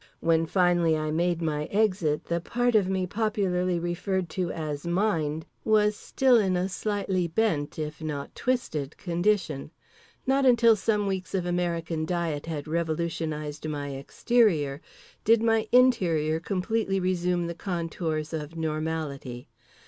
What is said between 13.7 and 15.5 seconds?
exterior did